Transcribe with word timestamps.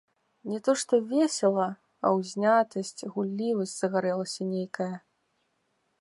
Не 0.53 0.59
то 0.67 0.73
што 0.83 0.99
весела, 1.11 1.67
а 2.07 2.11
ўзнятасць, 2.21 3.07
гуллівасць 3.19 3.77
загарэлася 3.83 4.51
нейкая. 4.55 4.93